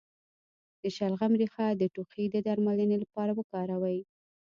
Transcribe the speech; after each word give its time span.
د 0.81 0.83
شلغم 0.95 1.31
ریښه 1.41 1.67
د 1.81 1.83
ټوخي 1.93 2.25
د 2.29 2.35
درملنې 2.47 2.97
لپاره 3.03 3.31
وکاروئ 3.35 3.99